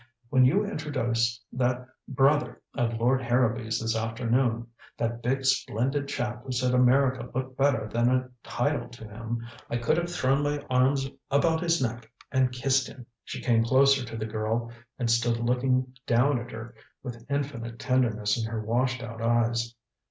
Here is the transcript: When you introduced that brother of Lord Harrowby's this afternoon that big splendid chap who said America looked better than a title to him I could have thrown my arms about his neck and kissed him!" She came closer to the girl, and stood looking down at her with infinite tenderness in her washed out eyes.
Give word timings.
When 0.31 0.45
you 0.45 0.65
introduced 0.65 1.43
that 1.53 1.85
brother 2.07 2.59
of 2.73 2.99
Lord 2.99 3.21
Harrowby's 3.21 3.79
this 3.79 3.95
afternoon 3.95 4.65
that 4.97 5.21
big 5.21 5.45
splendid 5.45 6.07
chap 6.07 6.43
who 6.43 6.51
said 6.51 6.73
America 6.73 7.29
looked 7.35 7.55
better 7.55 7.87
than 7.87 8.09
a 8.09 8.27
title 8.41 8.87
to 8.89 9.07
him 9.07 9.45
I 9.69 9.77
could 9.77 9.97
have 9.97 10.09
thrown 10.09 10.41
my 10.41 10.57
arms 10.71 11.07
about 11.29 11.61
his 11.61 11.83
neck 11.83 12.09
and 12.31 12.51
kissed 12.51 12.87
him!" 12.87 13.05
She 13.23 13.43
came 13.43 13.63
closer 13.63 14.03
to 14.03 14.17
the 14.17 14.25
girl, 14.25 14.71
and 14.97 15.07
stood 15.07 15.37
looking 15.37 15.95
down 16.07 16.39
at 16.39 16.49
her 16.49 16.73
with 17.03 17.23
infinite 17.29 17.77
tenderness 17.77 18.41
in 18.43 18.49
her 18.51 18.59
washed 18.59 19.03
out 19.03 19.21
eyes. 19.21 19.75